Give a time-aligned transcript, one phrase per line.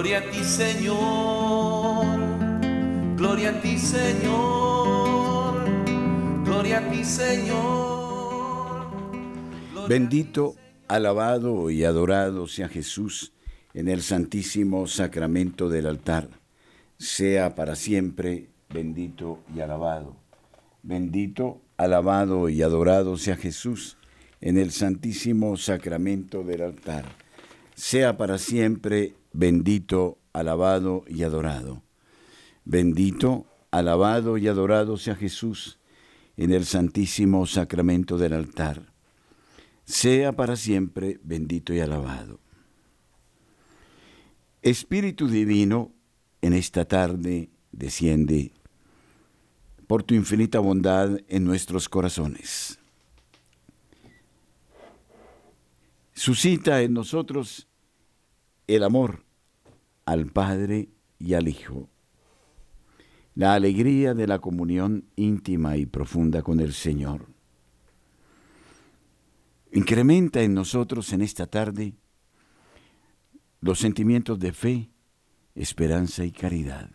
[0.00, 2.06] Gloria a ti, Señor.
[3.18, 5.62] Gloria a ti, Señor.
[6.42, 8.88] Gloria a ti, Señor.
[9.86, 10.54] Bendito,
[10.88, 13.32] alabado y adorado sea Jesús
[13.74, 16.28] en el santísimo sacramento del altar.
[16.96, 20.16] Sea para siempre bendito y alabado.
[20.82, 23.98] Bendito, alabado y adorado sea Jesús
[24.40, 27.04] en el santísimo sacramento del altar.
[27.74, 31.82] Sea para siempre bendito, alabado y adorado.
[32.64, 35.78] Bendito, alabado y adorado sea Jesús
[36.36, 38.82] en el santísimo sacramento del altar.
[39.84, 42.38] Sea para siempre bendito y alabado.
[44.62, 45.92] Espíritu Divino,
[46.42, 48.52] en esta tarde desciende
[49.86, 52.78] por tu infinita bondad en nuestros corazones.
[56.14, 57.66] Suscita en nosotros
[58.76, 59.24] el amor
[60.04, 61.88] al Padre y al Hijo,
[63.34, 67.26] la alegría de la comunión íntima y profunda con el Señor.
[69.72, 71.94] Incrementa en nosotros en esta tarde
[73.60, 74.90] los sentimientos de fe,
[75.54, 76.90] esperanza y caridad.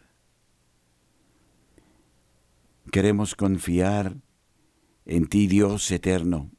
[2.91, 4.15] Queremos confiar
[5.05, 6.51] en ti, Dios eterno,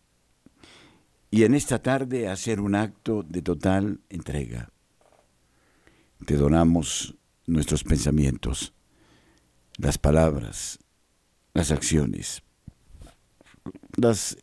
[1.30, 4.70] y en esta tarde hacer un acto de total entrega.
[6.24, 7.14] Te donamos
[7.46, 8.72] nuestros pensamientos,
[9.76, 10.78] las palabras,
[11.52, 12.42] las acciones,
[13.96, 14.36] las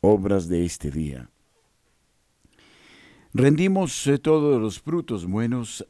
[0.00, 1.28] obras de este día.
[3.32, 5.86] Rendimos eh, todos los frutos buenos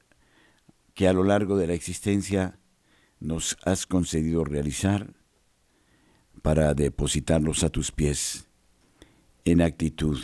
[0.94, 2.58] que a lo largo de la existencia
[3.20, 5.14] nos has concedido realizar
[6.42, 8.46] para depositarlos a tus pies
[9.44, 10.20] en actitud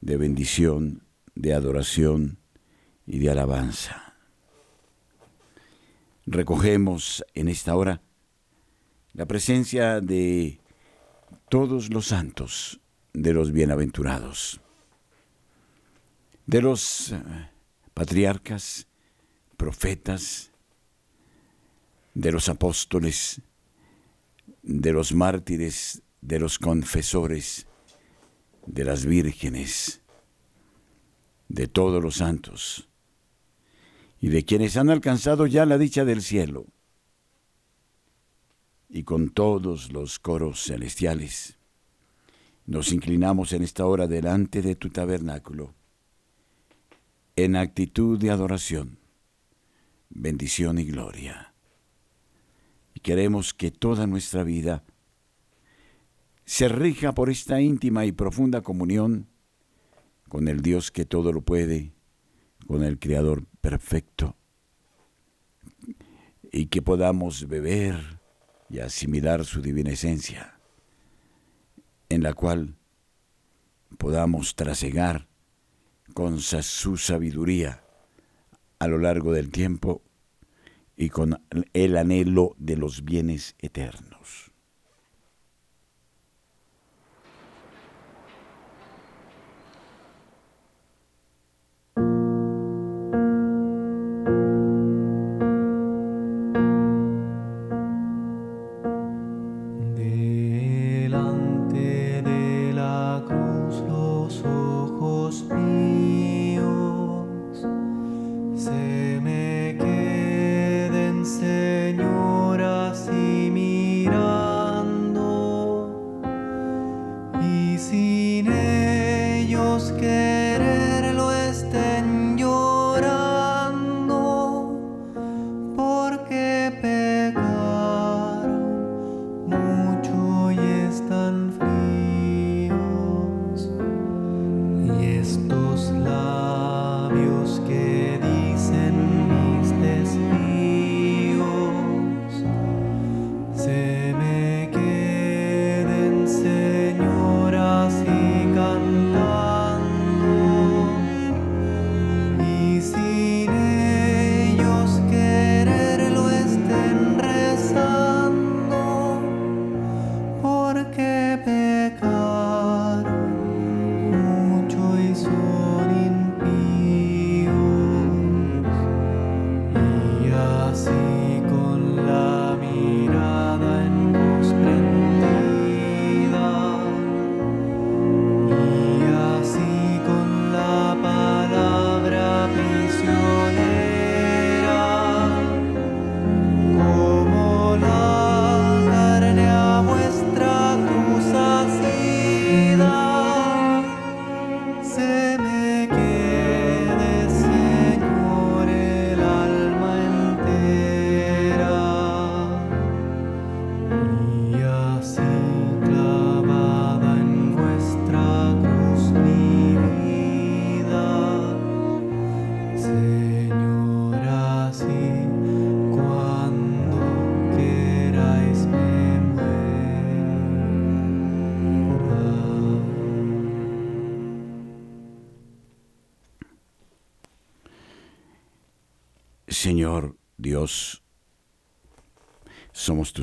[0.00, 1.02] de bendición,
[1.34, 2.41] de adoración
[3.12, 4.14] y de alabanza.
[6.26, 8.00] Recogemos en esta hora
[9.12, 10.58] la presencia de
[11.48, 12.80] todos los santos,
[13.12, 14.60] de los bienaventurados
[16.46, 17.22] de los eh,
[17.94, 18.86] patriarcas,
[19.56, 20.50] profetas,
[22.14, 23.40] de los apóstoles,
[24.62, 27.66] de los mártires, de los confesores,
[28.66, 30.00] de las vírgenes,
[31.48, 32.88] de todos los santos,
[34.22, 36.66] y de quienes han alcanzado ya la dicha del cielo,
[38.88, 41.58] y con todos los coros celestiales,
[42.64, 45.74] nos inclinamos en esta hora delante de tu tabernáculo
[47.34, 48.98] en actitud de adoración,
[50.08, 51.52] bendición y gloria.
[52.94, 54.84] Y queremos que toda nuestra vida
[56.44, 59.26] se rija por esta íntima y profunda comunión
[60.28, 61.92] con el Dios que todo lo puede,
[62.66, 64.36] con el Creador perfecto,
[66.50, 68.20] y que podamos beber
[68.68, 70.58] y asimilar su divina esencia,
[72.08, 72.74] en la cual
[73.98, 75.26] podamos trasegar
[76.14, 77.82] con su sabiduría
[78.78, 80.02] a lo largo del tiempo
[80.96, 81.42] y con
[81.72, 84.51] el anhelo de los bienes eternos.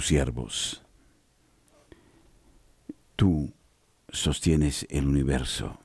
[0.09, 0.81] Siervos.
[3.15, 3.51] Tú
[4.11, 5.77] sostienes el universo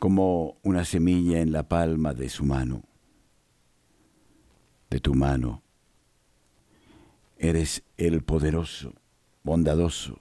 [0.00, 2.82] como una semilla en la palma de su mano,
[4.90, 5.62] de tu mano.
[7.38, 8.92] Eres el poderoso,
[9.44, 10.18] bondadoso,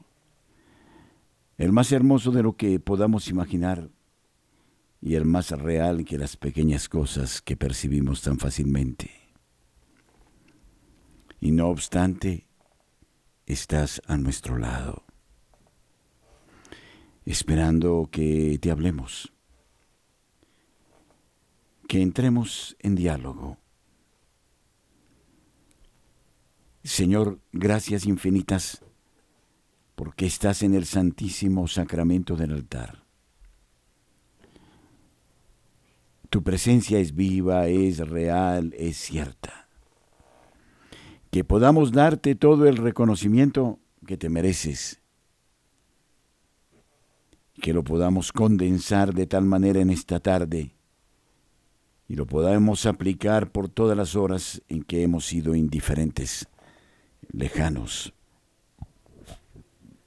[1.58, 3.90] el más hermoso de lo que podamos imaginar
[5.02, 9.25] y el más real que las pequeñas cosas que percibimos tan fácilmente.
[11.46, 12.48] Y no obstante,
[13.46, 15.04] estás a nuestro lado,
[17.24, 19.32] esperando que te hablemos,
[21.88, 23.60] que entremos en diálogo.
[26.84, 28.82] Señor, gracias infinitas
[29.94, 33.04] porque estás en el santísimo sacramento del altar.
[36.32, 39.65] Tu presencia es viva, es real, es cierta.
[41.36, 43.78] Que podamos darte todo el reconocimiento
[44.08, 45.02] que te mereces.
[47.62, 50.72] Que lo podamos condensar de tal manera en esta tarde
[52.08, 56.48] y lo podamos aplicar por todas las horas en que hemos sido indiferentes,
[57.34, 58.14] lejanos,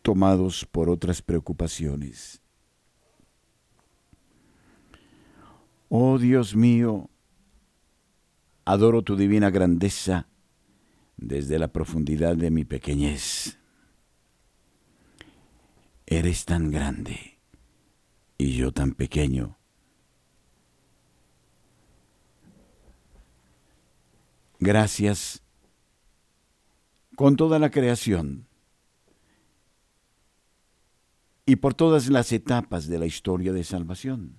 [0.00, 2.40] tomados por otras preocupaciones.
[5.90, 7.10] Oh Dios mío,
[8.64, 10.27] adoro tu divina grandeza
[11.18, 13.58] desde la profundidad de mi pequeñez.
[16.06, 17.38] Eres tan grande
[18.38, 19.58] y yo tan pequeño.
[24.60, 25.42] Gracias
[27.14, 28.46] con toda la creación
[31.44, 34.38] y por todas las etapas de la historia de salvación.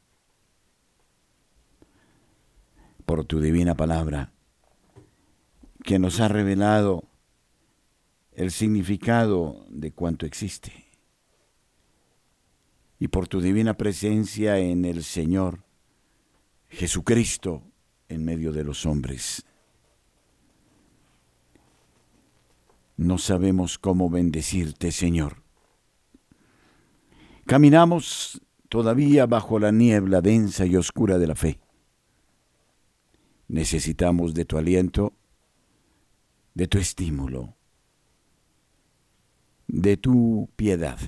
[3.05, 4.31] Por tu divina palabra,
[5.83, 7.03] que nos ha revelado
[8.33, 10.71] el significado de cuanto existe.
[12.99, 15.63] Y por tu divina presencia en el Señor
[16.69, 17.63] Jesucristo
[18.07, 19.45] en medio de los hombres.
[22.97, 25.43] No sabemos cómo bendecirte, Señor
[27.49, 31.59] Caminamos todavía bajo la niebla densa y oscura de la fe.
[33.47, 35.13] Necesitamos de tu aliento,
[36.59, 37.55] de tu estímulo,
[39.69, 40.99] de tu piedad,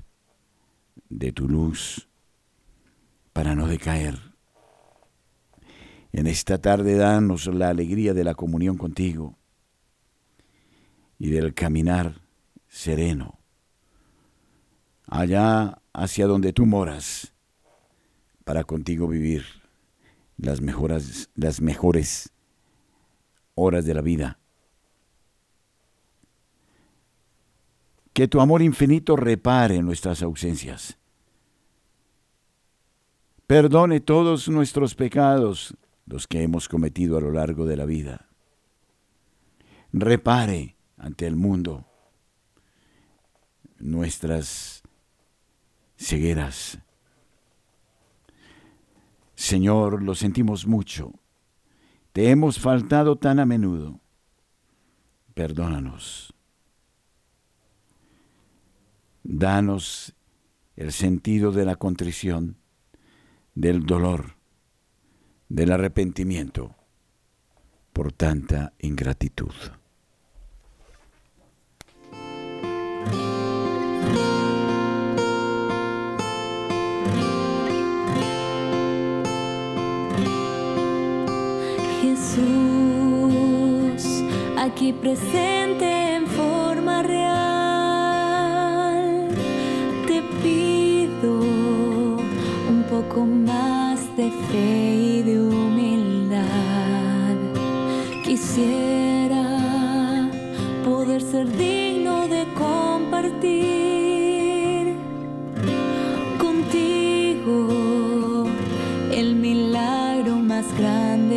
[1.09, 2.07] de tu luz,
[3.33, 4.17] para no decaer.
[6.13, 9.35] En esta tarde danos la alegría de la comunión contigo
[11.19, 12.21] y del caminar
[12.69, 13.37] sereno
[15.05, 17.33] allá hacia donde tú moras,
[18.45, 19.43] para contigo vivir
[20.37, 22.31] las mejores, las mejores
[23.55, 24.40] horas de la vida.
[28.13, 30.97] Que tu amor infinito repare nuestras ausencias.
[33.47, 35.75] Perdone todos nuestros pecados,
[36.05, 38.27] los que hemos cometido a lo largo de la vida.
[39.93, 41.85] Repare ante el mundo
[43.79, 44.83] nuestras
[45.97, 46.79] cegueras.
[49.35, 51.13] Señor, lo sentimos mucho.
[52.13, 53.99] Te hemos faltado tan a menudo.
[55.33, 56.30] Perdónanos.
[59.23, 60.13] Danos
[60.75, 62.57] el sentido de la contrición,
[63.55, 64.35] del dolor,
[65.49, 66.75] del arrepentimiento
[67.93, 69.53] por tanta ingratitud.
[84.61, 86.10] aquí presente
[90.43, 91.33] pido
[92.69, 97.35] un poco más de fe y de humildad.
[98.23, 99.45] Quisiera
[100.85, 103.63] poder ser digno de compartir
[106.39, 107.57] contigo
[109.11, 111.30] el milagro más grande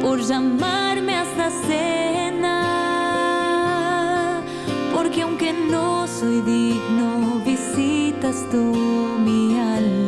[0.00, 2.60] por llamarme a esta cena,
[4.94, 8.72] porque aunque no soy digno, visitas tú
[9.18, 10.03] mi alma.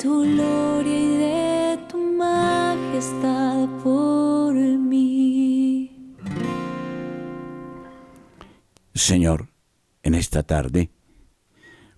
[0.00, 6.16] Tu gloria y de tu majestad por mí.
[8.94, 9.48] Señor,
[10.02, 10.88] en esta tarde,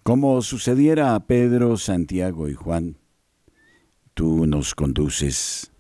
[0.03, 2.99] como sucediera a Pedro, Santiago y Juan,
[4.15, 5.71] tú nos conduces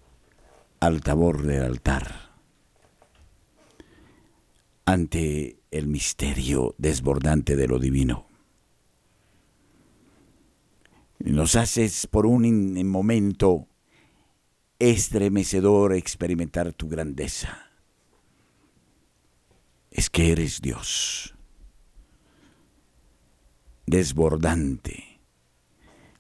[0.79, 2.31] al tabor del altar,
[4.85, 8.32] ante el misterio desbordante de lo divino.
[11.25, 13.69] Nos haces por un momento
[14.81, 17.71] estremecedor experimentar tu grandeza.
[19.93, 21.33] Es que eres Dios,
[23.87, 25.21] desbordante,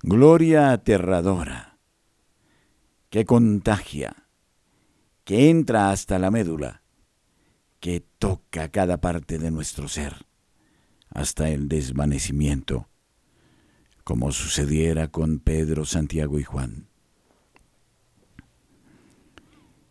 [0.04, 1.78] gloria aterradora,
[3.10, 4.28] que contagia,
[5.24, 6.82] que entra hasta la médula,
[7.80, 10.26] que toca cada parte de nuestro ser,
[11.10, 12.86] hasta el desvanecimiento,
[14.04, 16.86] como sucediera con Pedro, Santiago y Juan.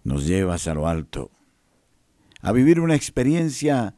[0.03, 1.31] Nos llevas a lo alto,
[2.41, 3.95] a vivir una experiencia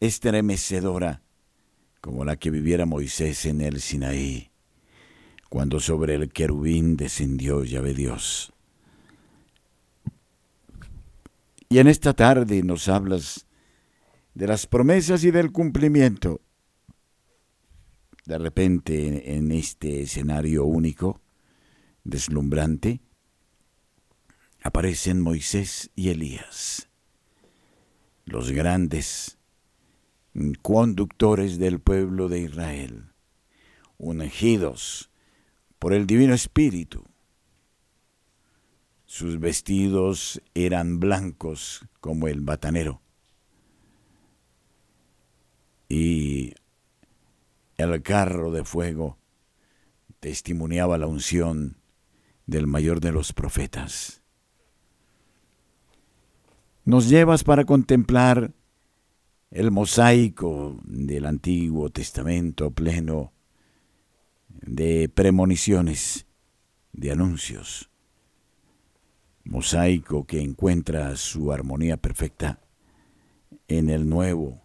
[0.00, 1.22] estremecedora,
[2.00, 4.50] como la que viviera Moisés en el Sinaí,
[5.48, 8.52] cuando sobre el querubín descendió Yahvé Dios.
[11.68, 13.46] Y en esta tarde nos hablas
[14.34, 16.40] de las promesas y del cumplimiento.
[18.24, 21.20] De repente, en este escenario único,
[22.04, 23.00] deslumbrante,
[24.62, 26.88] aparecen Moisés y Elías,
[28.24, 29.38] los grandes
[30.62, 33.12] conductores del pueblo de Israel,
[33.98, 35.10] ungidos
[35.78, 37.04] por el Divino Espíritu.
[39.04, 43.02] Sus vestidos eran blancos como el batanero.
[45.88, 46.54] Y
[47.76, 49.18] el carro de fuego
[50.20, 51.76] testimoniaba la unción
[52.46, 54.22] del mayor de los profetas.
[56.84, 58.52] Nos llevas para contemplar
[59.50, 63.32] el mosaico del Antiguo Testamento pleno
[64.48, 66.26] de premoniciones,
[66.92, 67.90] de anuncios.
[69.44, 72.60] Mosaico que encuentra su armonía perfecta
[73.68, 74.62] en el Nuevo,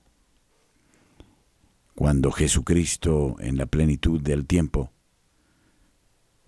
[1.97, 4.91] cuando Jesucristo en la plenitud del tiempo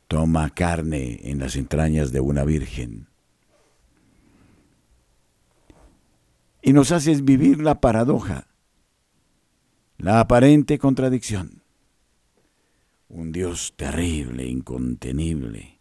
[0.07, 3.07] toma carne en las entrañas de una virgen
[6.61, 8.45] y nos haces vivir la paradoja,
[9.97, 11.63] la aparente contradicción.
[13.07, 15.79] Un Dios terrible, incontenible,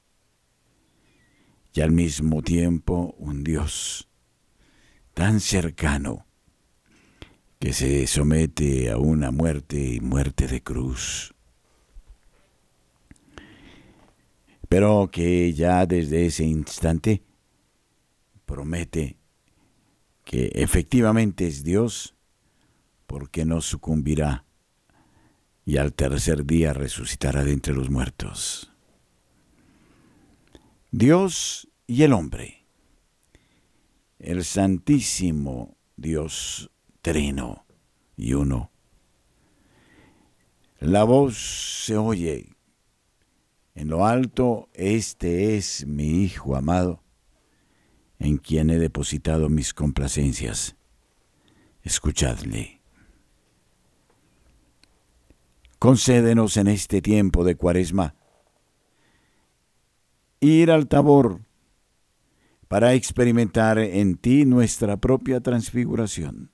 [1.74, 4.08] y al mismo tiempo un Dios
[5.12, 6.24] tan cercano
[7.58, 11.34] que se somete a una muerte y muerte de cruz.
[14.68, 17.22] Pero que ya desde ese instante
[18.46, 19.16] promete
[20.24, 22.14] que efectivamente es Dios,
[23.06, 24.44] porque no sucumbirá
[25.64, 28.70] y al tercer día resucitará de entre los muertos.
[30.90, 32.64] Dios y el hombre,
[34.18, 36.70] el santísimo Dios
[38.16, 38.70] y uno.
[40.78, 41.38] La voz
[41.86, 42.50] se oye
[43.74, 47.02] En lo alto, este es mi Hijo amado,
[48.18, 50.76] en quien he depositado mis complacencias.
[51.82, 52.82] Escuchadle.
[55.78, 58.14] Concédenos en este tiempo de cuaresma
[60.40, 61.40] ir al tabor
[62.68, 66.50] para experimentar en ti nuestra propia transfiguración.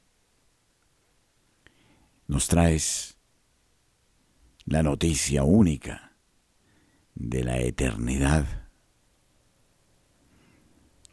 [2.26, 3.16] Nos traes
[4.64, 6.12] la noticia única
[7.14, 8.46] de la eternidad.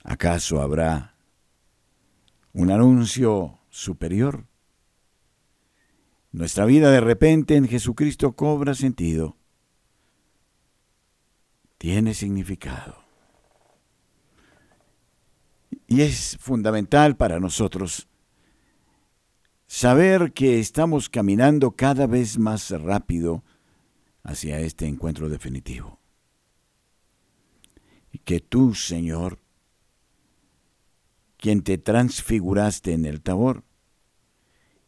[0.04, 1.16] ¿Acaso habrá
[2.54, 4.46] un anuncio superior?
[6.32, 9.36] Nuestra vida de repente en Jesucristo cobra sentido,
[11.78, 13.04] tiene significado.
[15.88, 18.08] Y es fundamental para nosotros
[19.72, 23.42] saber que estamos caminando cada vez más rápido
[24.22, 25.98] hacia este encuentro definitivo.
[28.12, 29.40] Y que tú, Señor,
[31.38, 33.64] quien te transfiguraste en el tabor,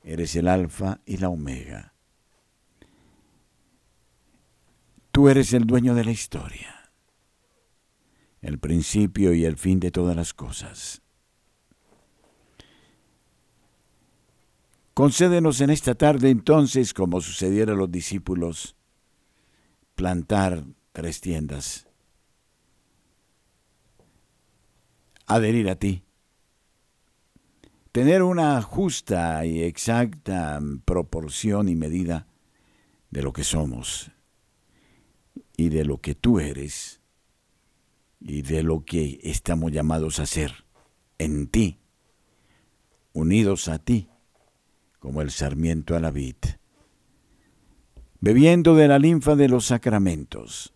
[0.04, 1.94] eres el alfa y la omega.
[5.14, 6.92] Tú eres el dueño de la historia,
[8.42, 11.03] el principio y el fin de todas las cosas.
[14.94, 18.76] Concédenos en esta tarde entonces, como sucediera a los discípulos,
[19.96, 21.88] plantar tres tiendas,
[25.26, 26.04] adherir a ti,
[27.92, 32.28] tener una justa y exacta proporción y medida
[33.10, 34.12] de lo que somos
[35.58, 37.00] y de lo que tú eres
[38.20, 40.66] y de lo que estamos llamados a ser
[41.18, 41.80] en ti,
[43.14, 44.10] unidos a ti,
[45.04, 46.38] como el sarmiento a la vid
[48.22, 50.74] bebiendo de la linfa de los sacramentos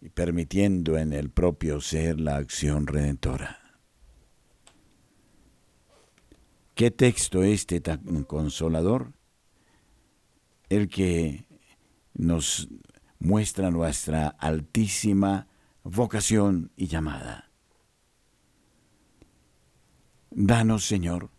[0.00, 3.58] y permitiendo en el propio ser la acción redentora.
[6.76, 9.12] ¿Qué texto este tan consolador?
[10.68, 11.46] El que
[12.14, 12.68] nos
[13.18, 15.48] muestra nuestra altísima
[15.82, 17.50] vocación y llamada.
[20.30, 21.30] Danos, Señor,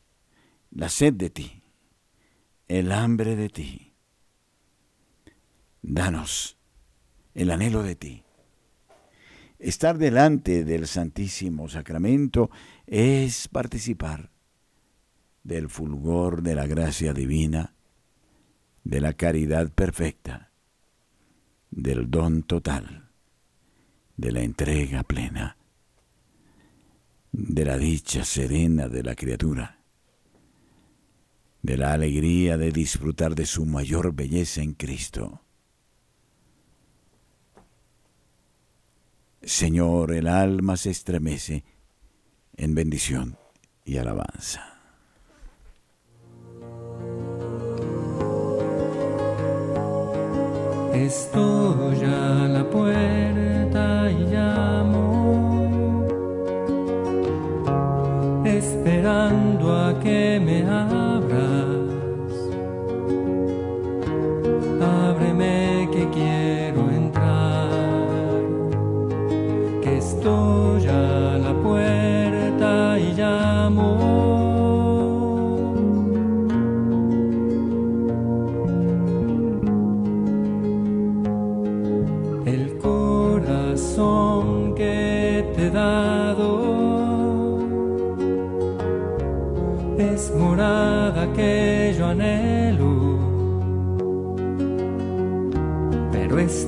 [0.77, 1.63] la sed de ti,
[2.67, 3.87] el hambre de ti
[5.81, 6.57] Danos
[7.33, 8.23] el anhelo de ti.
[9.57, 12.49] Estar delante del Santísimo Sacramento
[12.85, 14.31] es participar
[15.43, 17.73] del fulgor de la gracia divina,
[18.83, 20.51] de la caridad perfecta,
[21.71, 23.09] del don total,
[24.17, 25.57] de la entrega plena,
[27.31, 29.76] de la dicha serena de la criatura,
[31.61, 35.41] de la alegría de disfrutar de su mayor belleza en Cristo
[39.47, 41.63] Señor, el alma se estremece
[42.57, 43.37] en bendición
[43.85, 44.73] y alabanza.
[50.93, 56.05] Estoy a la puerta y llamo,
[58.43, 61.26] esperando a que me abras.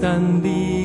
[0.02, 0.79] Pero es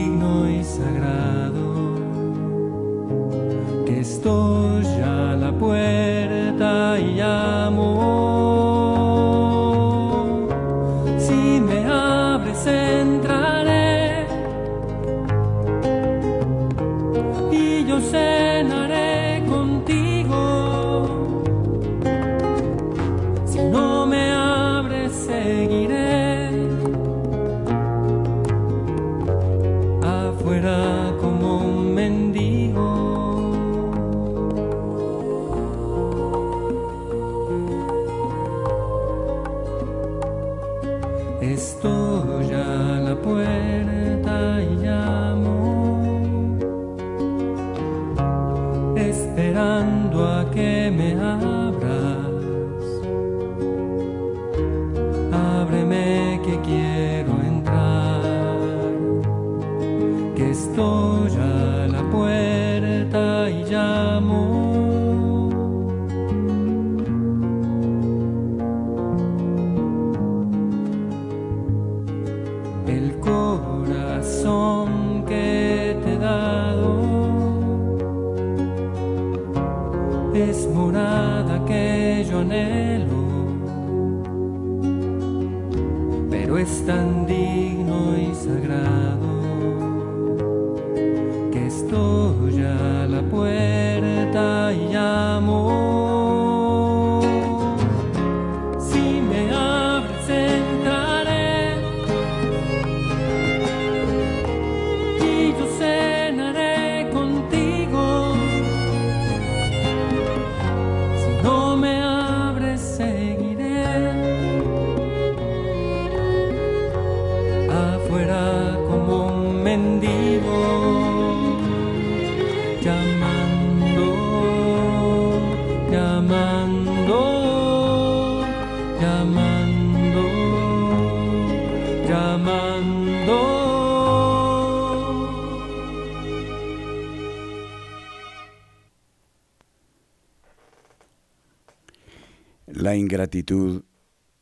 [142.96, 143.84] Ingratitud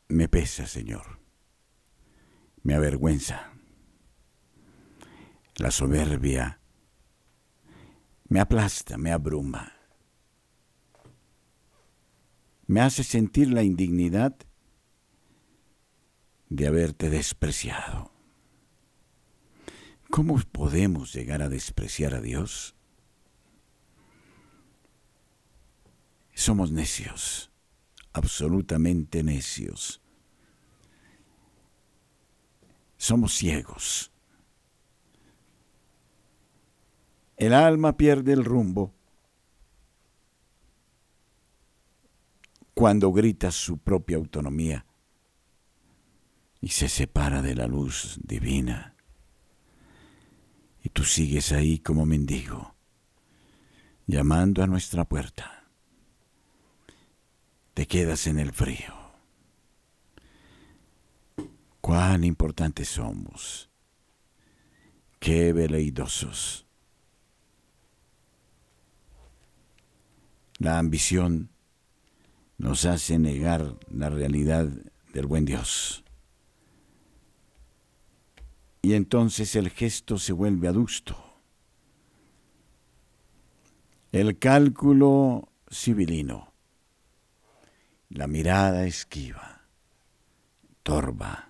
[0.08, 1.18] me pesa, Señor.
[2.62, 3.52] Me avergüenza.
[5.56, 6.60] La soberbia
[8.28, 9.72] me aplasta, me abruma.
[12.66, 14.34] Me hace sentir la indignidad
[16.48, 18.10] de haberte despreciado.
[20.10, 22.74] ¿Cómo podemos llegar a despreciar a Dios?
[26.34, 27.51] Somos necios
[28.12, 30.00] absolutamente necios.
[32.96, 34.10] Somos ciegos.
[37.36, 38.92] El alma pierde el rumbo
[42.74, 44.86] cuando grita su propia autonomía
[46.60, 48.94] y se separa de la luz divina.
[50.84, 52.74] Y tú sigues ahí como mendigo,
[54.06, 55.61] llamando a nuestra puerta
[57.74, 58.94] te quedas en el frío.
[61.80, 63.68] Cuán importantes somos.
[65.18, 66.66] Qué veleidosos.
[70.58, 71.48] La ambición
[72.58, 74.68] nos hace negar la realidad
[75.12, 76.04] del buen Dios.
[78.82, 81.16] Y entonces el gesto se vuelve adusto.
[84.12, 86.51] El cálculo civilino
[88.12, 89.62] la mirada esquiva,
[90.82, 91.48] torva.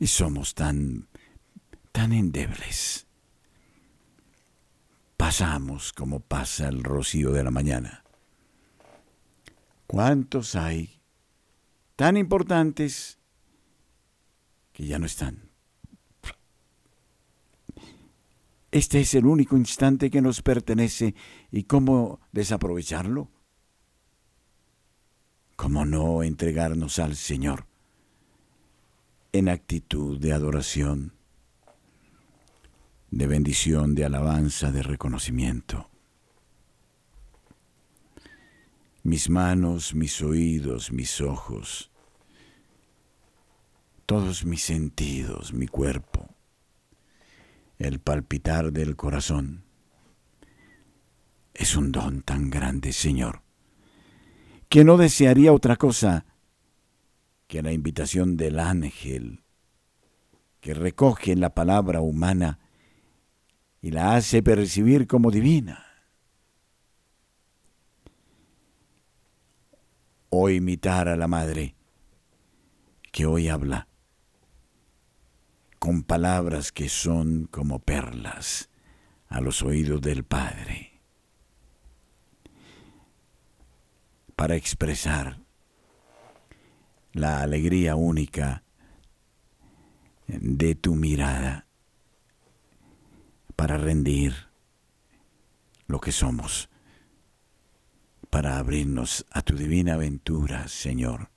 [0.00, 1.08] Y somos tan,
[1.92, 3.06] tan endebles.
[5.16, 8.04] Pasamos como pasa el rocío de la mañana.
[9.86, 11.00] ¿Cuántos hay
[11.96, 13.18] tan importantes
[14.72, 15.47] que ya no están?
[18.78, 21.16] Este es el único instante que nos pertenece
[21.50, 23.28] y cómo desaprovecharlo.
[25.56, 27.66] ¿Cómo no entregarnos al Señor
[29.32, 31.12] en actitud de adoración,
[33.10, 35.90] de bendición, de alabanza, de reconocimiento?
[39.02, 41.90] Mis manos, mis oídos, mis ojos,
[44.06, 46.37] todos mis sentidos, mi cuerpo
[47.78, 49.62] el palpitar del corazón.
[51.54, 53.42] Es un don tan grande, Señor,
[54.68, 56.24] que no desearía otra cosa
[57.46, 59.42] que la invitación del ángel
[60.60, 62.58] que recoge la palabra humana
[63.80, 65.84] y la hace percibir como divina.
[70.30, 71.74] O imitar a la madre
[73.12, 73.88] que hoy habla
[75.78, 78.68] con palabras que son como perlas
[79.28, 80.92] a los oídos del Padre,
[84.34, 85.38] para expresar
[87.12, 88.62] la alegría única
[90.26, 91.66] de tu mirada,
[93.56, 94.46] para rendir
[95.86, 96.68] lo que somos,
[98.30, 101.30] para abrirnos a tu divina aventura, Señor.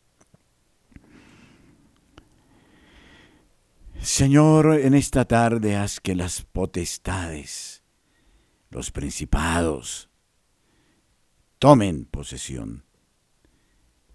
[4.02, 7.84] Señor, en esta tarde haz que las potestades,
[8.72, 10.10] los principados,
[11.60, 12.84] tomen posesión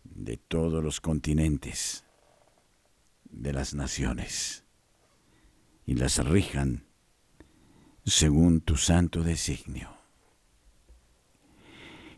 [0.02, 2.04] de todos los continentes,
[3.30, 4.64] de las naciones,
[5.84, 6.84] y las rijan
[8.04, 9.96] según tu santo designio.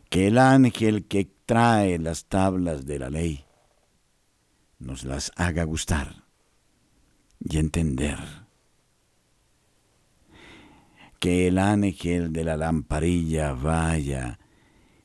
[0.09, 3.45] Que el ángel que trae las tablas de la ley
[4.79, 6.28] nos las haga gustar
[7.39, 8.19] y entender.
[11.19, 14.39] Que el ángel de la lamparilla vaya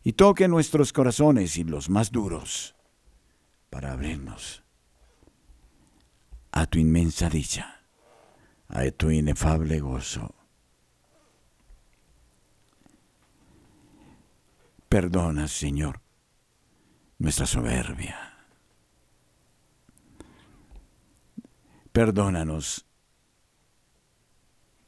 [0.05, 2.75] y toque nuestros corazones y los más duros
[3.71, 4.63] para abrirnos
[6.53, 7.81] a tu inmensa dicha,
[8.69, 10.33] a tu inefable gozo.
[14.89, 16.01] Perdona, Señor,
[17.19, 18.34] nuestra soberbia.
[21.95, 22.87] Perdónanos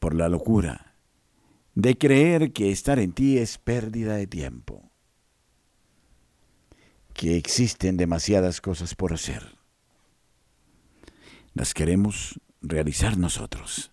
[0.00, 0.92] por la locura
[1.76, 4.90] de creer que estar en ti es pérdida de tiempo,
[7.14, 9.54] que existen demasiadas cosas por hacer.
[11.54, 13.92] Las queremos realizar nosotros,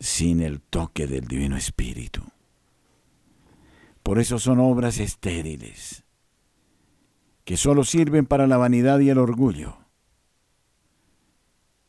[0.00, 2.24] sin el toque del Divino Espíritu.
[4.02, 6.02] Por eso son obras estériles,
[7.44, 9.85] que solo sirven para la vanidad y el orgullo,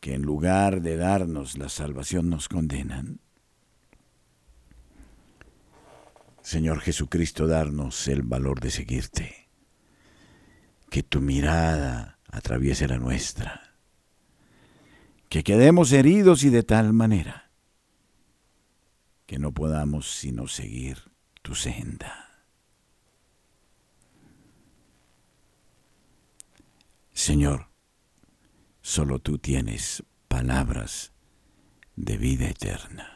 [0.07, 3.19] que en lugar de darnos la salvación nos condenan.
[6.41, 9.49] Señor Jesucristo, darnos el valor de seguirte,
[10.89, 13.73] que tu mirada atraviese la nuestra,
[15.27, 17.51] que quedemos heridos y de tal manera
[19.25, 20.99] que no podamos sino seguir
[21.41, 22.29] tu senda.
[27.13, 27.67] Señor,
[28.87, 31.11] solo tú tienes palabras
[31.97, 33.13] de vida eterna.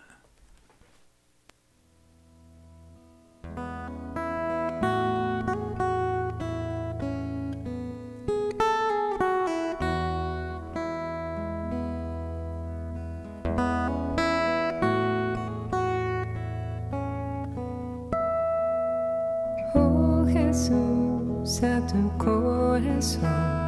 [21.63, 23.60] a tu corazón,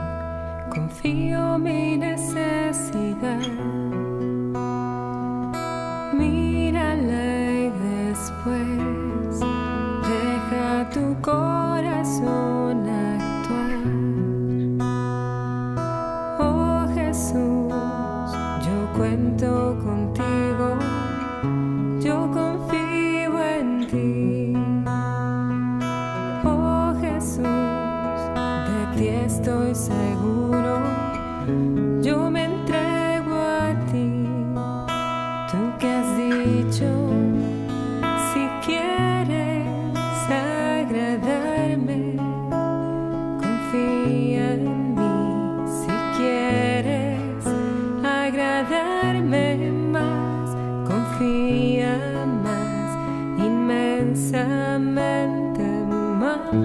[0.93, 3.92] confío mi necesidad.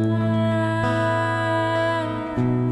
[0.09, 2.07] Más.
[2.37, 2.68] Confía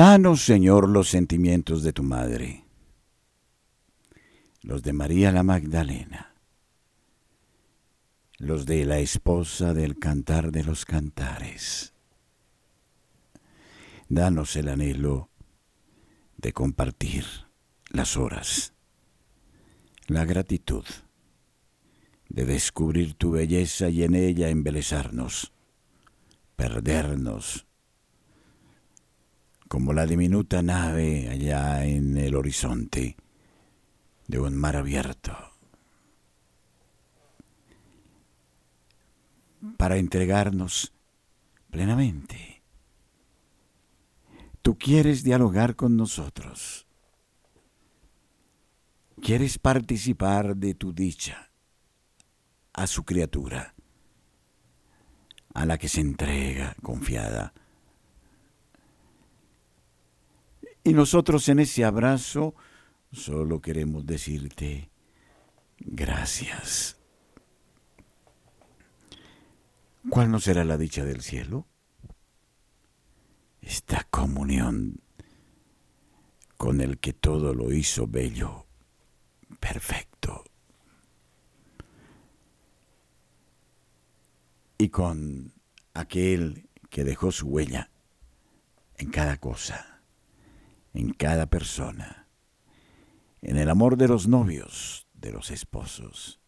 [0.00, 2.64] Danos, Señor, los sentimientos de tu madre,
[4.62, 6.34] los de María la Magdalena,
[8.38, 11.92] los de la esposa del cantar de los cantares.
[14.08, 15.28] Danos el anhelo
[16.38, 17.26] de compartir
[17.90, 18.72] las horas,
[20.06, 20.86] la gratitud,
[22.30, 25.52] de descubrir tu belleza y en ella embelezarnos,
[26.56, 27.66] perdernos,
[29.70, 33.16] como la diminuta nave allá en el horizonte
[34.26, 35.32] de un mar abierto,
[39.76, 40.92] para entregarnos
[41.70, 42.62] plenamente.
[44.60, 46.88] Tú quieres dialogar con nosotros,
[49.22, 51.48] quieres participar de tu dicha
[52.72, 53.76] a su criatura,
[55.54, 57.52] a la que se entrega confiada
[60.90, 62.56] Y nosotros en ese abrazo
[63.12, 64.90] solo queremos decirte
[65.78, 66.96] gracias.
[70.08, 71.68] ¿Cuál no será la dicha del cielo?
[73.62, 75.00] Esta comunión
[76.56, 78.66] con el que todo lo hizo bello,
[79.60, 80.42] perfecto.
[84.76, 85.52] Y con
[85.94, 87.90] aquel que dejó su huella
[88.98, 89.89] en cada cosa
[90.94, 92.28] en cada persona,
[93.42, 96.40] en el amor de los novios, de los esposos,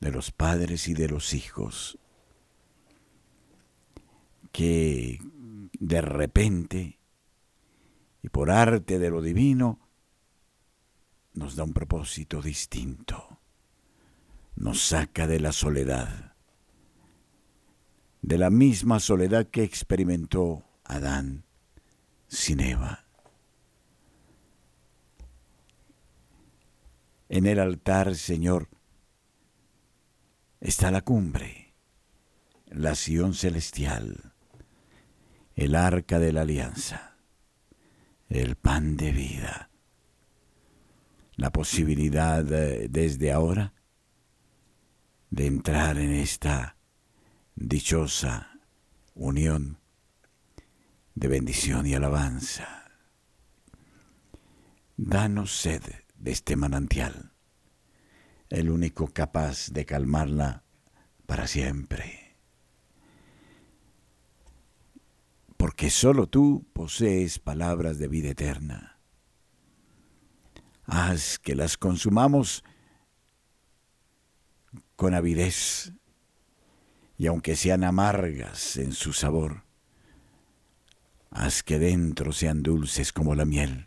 [0.00, 1.98] de los padres y de los hijos,
[4.52, 5.20] que
[5.78, 6.98] de repente
[8.22, 9.78] y por arte de lo divino
[11.34, 13.40] nos da un propósito distinto,
[14.54, 16.34] nos saca de la soledad,
[18.22, 21.44] de la misma soledad que experimentó Adán
[22.28, 23.05] sin Eva
[27.28, 28.68] En el altar, Señor,
[30.60, 31.74] está la cumbre,
[32.66, 34.32] la Sion celestial,
[35.56, 37.16] el arca de la alianza,
[38.28, 39.70] el pan de vida,
[41.34, 43.72] la posibilidad desde ahora
[45.30, 46.76] de entrar en esta
[47.56, 48.60] dichosa
[49.14, 49.78] unión
[51.14, 52.84] de bendición y alabanza.
[54.96, 57.30] Danos sed de este manantial,
[58.50, 60.64] el único capaz de calmarla
[61.24, 62.34] para siempre.
[65.56, 68.98] Porque solo tú posees palabras de vida eterna.
[70.86, 72.64] Haz que las consumamos
[74.96, 75.92] con avidez,
[77.18, 79.62] y aunque sean amargas en su sabor,
[81.30, 83.85] haz que dentro sean dulces como la miel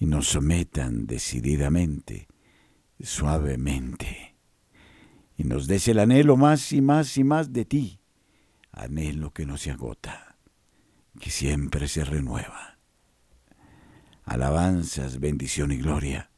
[0.00, 2.26] y nos sometan decididamente,
[2.98, 4.34] suavemente,
[5.36, 8.00] y nos des el anhelo más y más y más de ti,
[8.72, 10.38] anhelo que no se agota,
[11.20, 12.78] que siempre se renueva.
[14.24, 16.30] Alabanzas, bendición y gloria,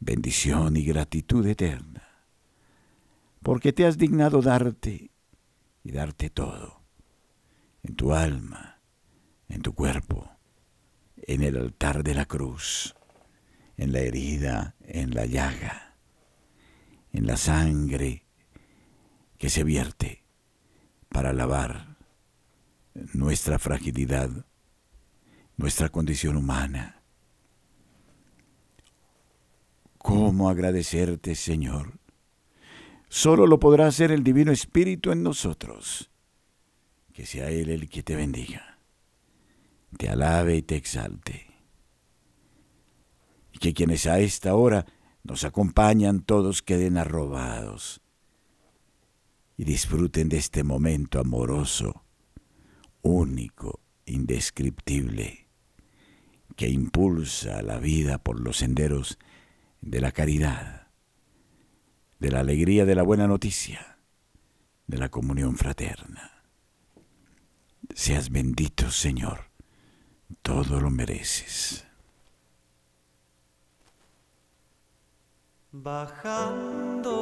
[0.00, 2.08] bendición y gratitud eterna,
[3.40, 5.12] porque te has dignado darte
[5.84, 6.82] y darte todo,
[7.84, 8.80] en tu alma,
[9.48, 10.37] en tu cuerpo,
[11.28, 12.94] en el altar de la cruz,
[13.76, 15.94] en la herida, en la llaga,
[17.12, 18.24] en la sangre
[19.36, 20.22] que se vierte
[21.10, 21.96] para lavar
[23.12, 24.30] nuestra fragilidad,
[25.58, 27.02] nuestra condición humana.
[29.98, 31.92] ¿Cómo agradecerte, Señor?
[33.10, 36.08] Solo lo podrá hacer el Divino Espíritu en nosotros.
[37.12, 38.77] Que sea Él el que te bendiga
[39.96, 41.46] te alabe y te exalte.
[43.52, 44.86] Y que quienes a esta hora
[45.24, 48.00] nos acompañan todos queden arrobados
[49.56, 52.04] y disfruten de este momento amoroso,
[53.02, 55.46] único, indescriptible,
[56.56, 59.18] que impulsa la vida por los senderos
[59.80, 60.88] de la caridad,
[62.20, 63.98] de la alegría de la buena noticia,
[64.86, 66.44] de la comunión fraterna.
[67.94, 69.47] Seas bendito, Señor,
[70.42, 71.84] todo lo mereces.
[75.70, 77.12] Bajando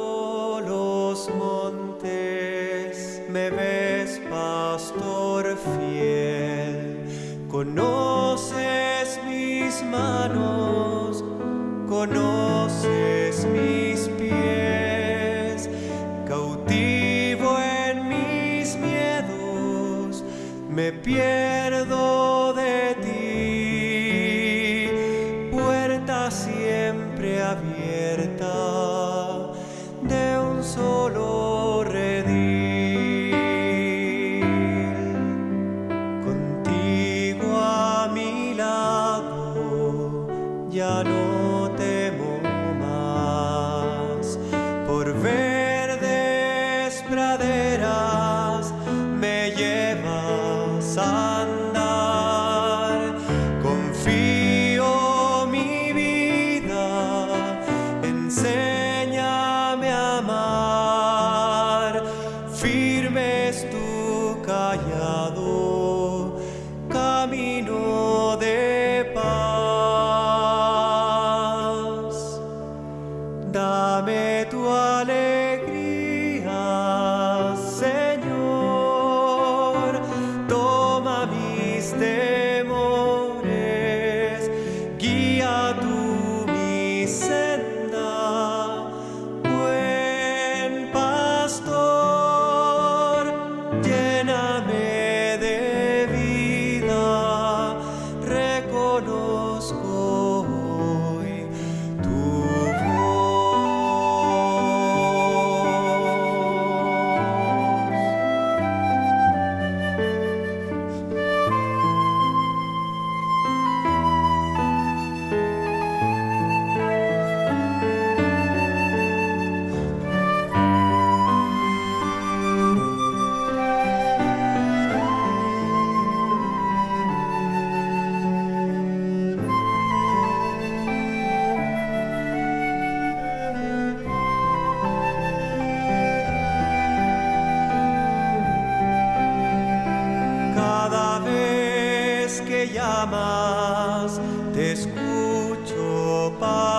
[0.65, 11.23] los montes me ves, pastor fiel, conoces mis manos,
[11.87, 15.69] conoces mis pies,
[16.25, 20.23] cautivo en mis miedos,
[20.69, 22.06] me pierdo
[49.19, 51.36] me llevas a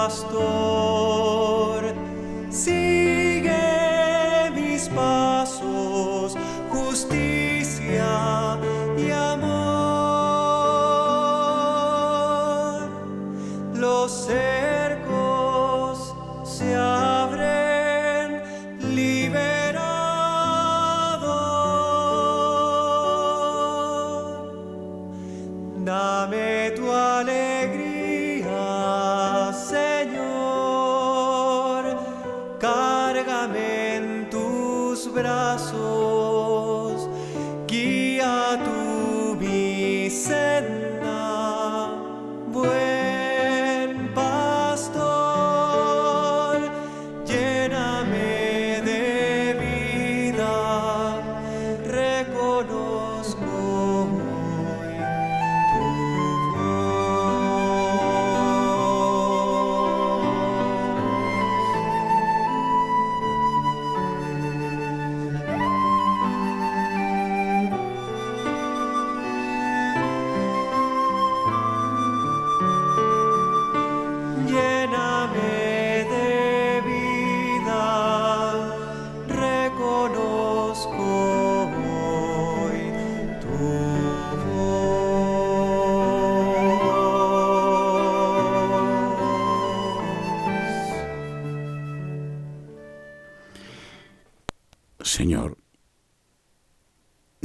[0.09, 0.58] pastor.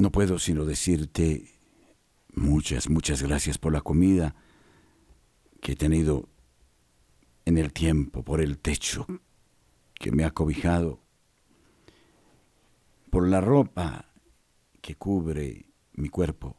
[0.04, 1.50] No puedo sino decirte
[2.36, 4.36] muchas, muchas gracias por la comida
[5.62, 6.28] que he tenido
[7.46, 9.08] en el tiempo, por el techo
[9.96, 11.00] que me ha cobijado,
[13.12, 14.04] por la ropa
[14.82, 16.58] que cubre mi cuerpo,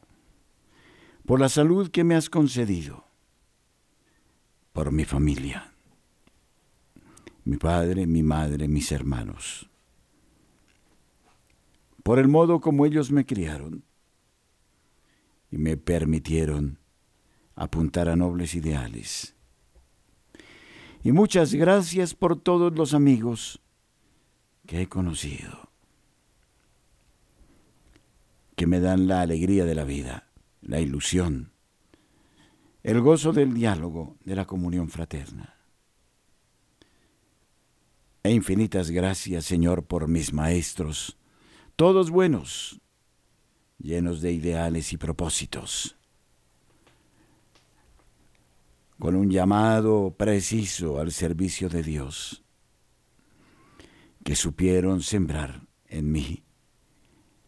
[1.27, 3.05] por la salud que me has concedido,
[4.73, 5.71] por mi familia,
[7.43, 9.69] mi padre, mi madre, mis hermanos,
[12.05, 13.83] por el modo como ellos me criaron
[15.49, 16.77] y me permitieron
[17.55, 19.33] apuntar a nobles ideales.
[21.03, 23.59] Y muchas gracias por todos los amigos
[24.67, 25.71] que he conocido,
[28.55, 30.27] que me dan la alegría de la vida,
[30.61, 31.49] la ilusión,
[32.83, 35.55] el gozo del diálogo, de la comunión fraterna.
[38.21, 41.17] E infinitas gracias, Señor, por mis maestros,
[41.75, 42.79] todos buenos,
[43.79, 45.97] llenos de ideales y propósitos,
[48.97, 52.43] con un llamado preciso al servicio de Dios,
[54.23, 56.43] que supieron sembrar en mí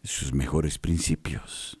[0.04, 1.78] sus mejores principios.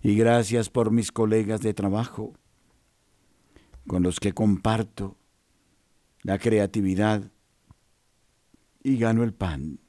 [0.00, 2.34] Y gracias por mis colegas de trabajo,
[3.88, 5.16] con los que comparto
[6.22, 7.32] la creatividad
[8.84, 9.80] y gano el pan.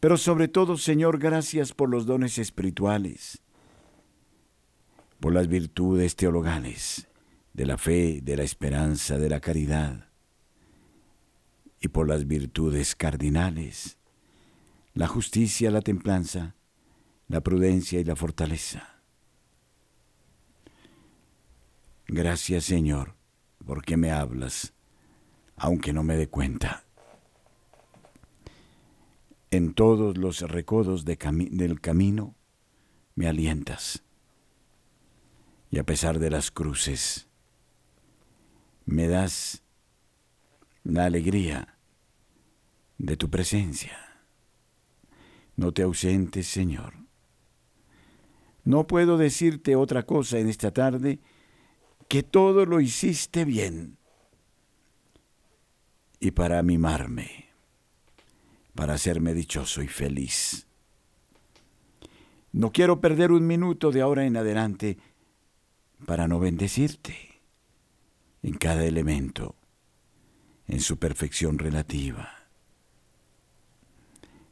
[0.00, 3.38] Pero sobre todo, Señor, gracias por los dones espirituales,
[5.20, 7.06] por las virtudes teologales,
[7.52, 10.06] de la fe, de la esperanza, de la caridad,
[11.82, 13.98] y por las virtudes cardinales,
[14.94, 16.54] la justicia, la templanza,
[17.28, 18.96] la prudencia y la fortaleza.
[22.08, 23.14] Gracias, Señor,
[23.66, 24.72] porque me hablas,
[25.56, 26.84] aunque no me dé cuenta
[29.50, 32.34] en todos los recodos del camino
[33.16, 34.02] me alientas.
[35.70, 37.26] Y a pesar de las cruces,
[38.86, 39.62] me das
[40.84, 41.76] la alegría
[42.98, 43.98] de tu presencia.
[45.56, 46.94] No te ausentes, Señor.
[48.64, 51.18] No puedo decirte otra cosa en esta tarde
[52.08, 53.96] que todo lo hiciste bien
[56.18, 57.49] y para mimarme
[58.74, 60.66] para hacerme dichoso y feliz.
[62.52, 64.98] No quiero perder un minuto de ahora en adelante
[66.06, 67.40] para no bendecirte
[68.42, 69.54] en cada elemento,
[70.66, 72.42] en su perfección relativa,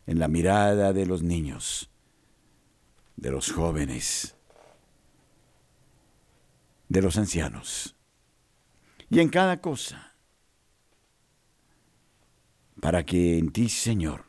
[0.06, 1.88] en la mirada de los niños,
[3.16, 4.34] de los jóvenes,
[6.88, 7.94] de los ancianos,
[9.10, 10.07] y en cada cosa
[12.80, 14.24] para que en ti, Señor,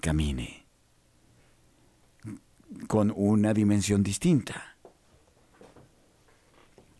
[0.00, 0.64] camine
[2.86, 4.76] con una dimensión distinta,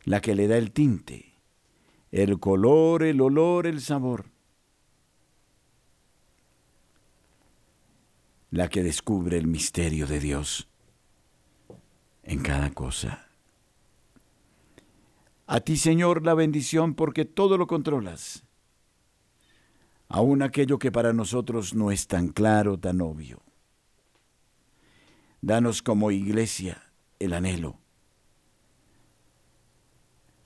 [0.05, 1.33] la que le da el tinte,
[2.12, 4.27] el color, el olor, el sabor,
[8.51, 10.68] la que descubre el misterio de Dios
[12.22, 13.27] en cada cosa.
[15.47, 18.45] A ti, Señor, la bendición porque todo lo controlas
[20.09, 23.41] aún aquello que para nosotros no es tan claro, tan obvio.
[25.41, 26.83] Danos como iglesia
[27.19, 27.77] el anhelo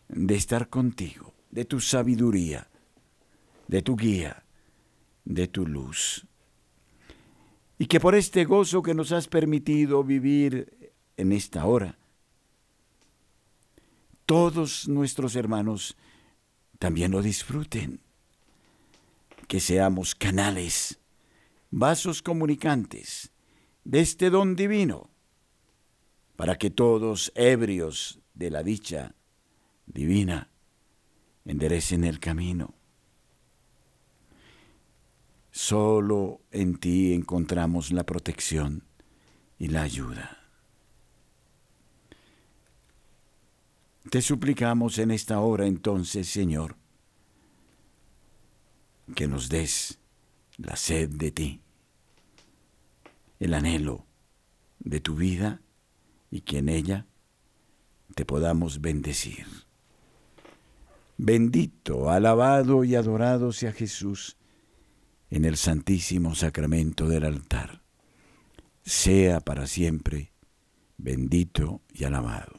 [0.09, 2.67] de estar contigo, de tu sabiduría,
[3.69, 4.43] de tu guía,
[5.25, 6.25] de tu luz.
[7.79, 11.97] Y que por este gozo que nos has permitido vivir en esta hora,
[14.27, 15.97] todos nuestros hermanos
[16.79, 18.01] también lo disfruten
[19.49, 21.01] que seamos canales,
[21.71, 23.33] vasos comunicantes
[23.83, 25.11] de este don divino,
[26.37, 29.15] para que todos, ebrios de la dicha
[29.87, 30.51] divina,
[31.45, 32.75] enderecen el camino.
[35.51, 38.85] Solo en ti encontramos la protección
[39.59, 40.39] y la ayuda.
[44.11, 46.78] Te suplicamos en esta hora entonces, Señor,
[49.15, 49.99] que nos des
[50.57, 51.61] la sed de ti,
[53.41, 54.05] el anhelo
[54.81, 55.61] de tu vida
[56.31, 57.07] y que en ella
[58.15, 59.47] te podamos bendecir.
[61.17, 64.37] Bendito, alabado y adorado sea Jesús
[65.31, 67.81] en el santísimo sacramento del altar.
[68.85, 70.33] Sea para siempre
[70.97, 72.58] bendito y alabado.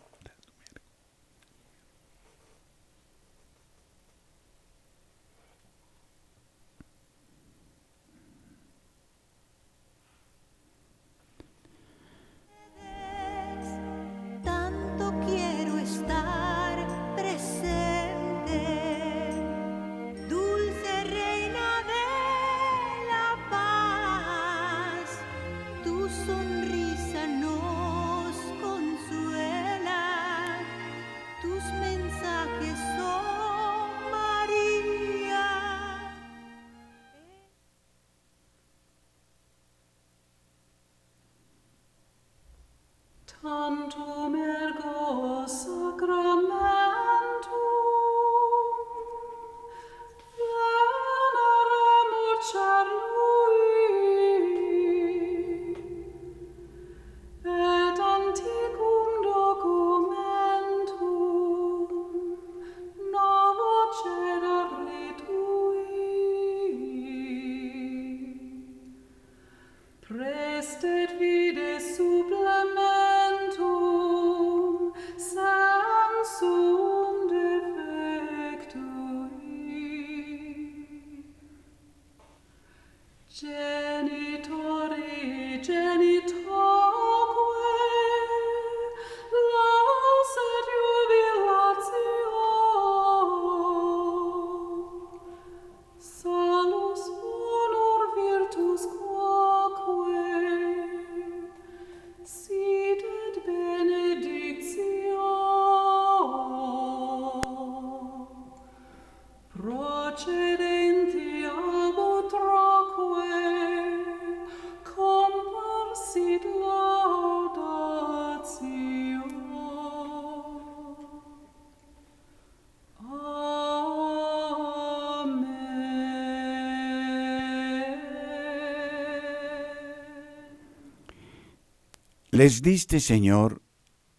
[132.40, 133.62] Les diste, Señor,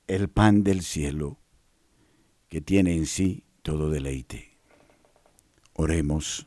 [0.06, 1.38] el pan del cielo,
[2.50, 4.58] que tiene en sí todo deleite.
[5.72, 6.46] Oremos,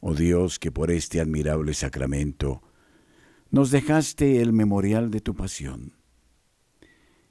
[0.00, 2.60] oh Dios, que por este admirable sacramento
[3.50, 5.94] nos dejaste el memorial de tu pasión.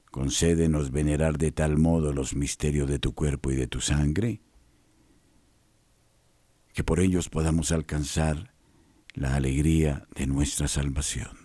[0.10, 4.42] Concédenos venerar de tal modo los misterios de tu cuerpo y de tu sangre,
[6.74, 8.52] que por ellos podamos alcanzar
[9.14, 11.43] la alegría de nuestra salvación.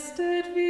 [0.00, 0.69] Blessed be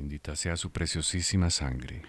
[0.21, 2.03] Bendita sea su preciosísima sangre.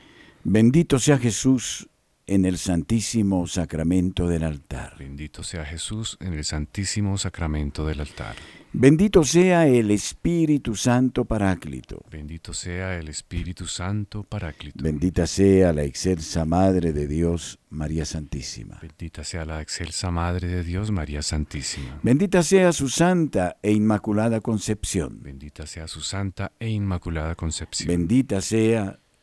[0.45, 1.89] Bendito sea Jesús
[2.27, 4.97] en el santísimo sacramento del altar.
[4.99, 8.37] Bendito sea Jesús en el santísimo sacramento del altar.
[8.75, 12.03] Bendito sea el Espíritu Santo Paráclito.
[12.11, 14.83] Bendito sea el Espíritu Santo Paráclito.
[14.83, 18.79] Bendita sea la excelsa Madre de Dios, María Santísima.
[18.81, 22.01] Bendita sea la excelsa Madre de Dios, María Santísima.
[22.03, 25.23] Bendita sea su santa e inmaculada concepción.
[25.23, 27.89] Bendita sea su santa e inmaculada concepción.
[27.89, 29.02] Bendita sea